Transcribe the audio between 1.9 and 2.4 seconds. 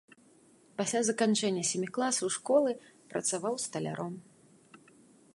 класаў